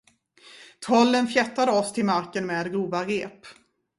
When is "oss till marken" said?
1.71-2.45